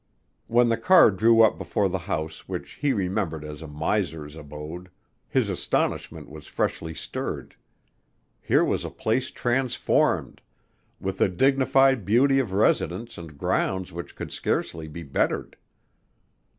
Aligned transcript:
When 0.47 0.69
the 0.69 0.77
car 0.81 1.11
drew 1.11 1.41
up 1.43 1.59
before 1.59 1.87
the 1.87 1.99
house 2.09 2.47
which 2.49 2.71
he 2.81 2.91
remembered 2.91 3.45
as 3.45 3.61
a 3.61 3.67
miser's 3.67 4.35
abode, 4.35 4.89
his 5.29 5.47
astonishment 5.47 6.27
was 6.27 6.47
freshly 6.47 6.95
stirred. 6.95 7.55
Here 8.41 8.65
was 8.65 8.83
a 8.83 8.89
place 8.89 9.29
transformed, 9.29 10.41
with 10.99 11.21
a 11.21 11.29
dignified 11.29 12.03
beauty 12.03 12.39
of 12.39 12.51
residence 12.51 13.15
and 13.19 13.37
grounds 13.37 13.91
which 13.93 14.15
could 14.15 14.31
scarcely 14.31 14.87
be 14.87 15.03
bettered. 15.03 15.55